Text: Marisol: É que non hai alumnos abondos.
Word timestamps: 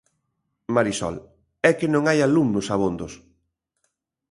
Marisol: 0.75 1.15
É 1.69 1.71
que 1.79 1.87
non 1.93 2.03
hai 2.09 2.19
alumnos 2.21 2.67
abondos. 2.75 3.13